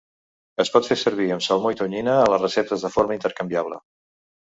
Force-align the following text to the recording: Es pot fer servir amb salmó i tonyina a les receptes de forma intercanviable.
Es 0.63 0.71
pot 0.75 0.89
fer 0.91 0.97
servir 1.01 1.27
amb 1.35 1.45
salmó 1.49 1.75
i 1.75 1.79
tonyina 1.83 2.17
a 2.25 2.35
les 2.35 2.45
receptes 2.49 2.89
de 2.89 2.95
forma 2.99 3.19
intercanviable. 3.23 3.83